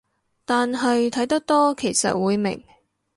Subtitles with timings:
[0.45, 2.63] 但係睇得多其實會明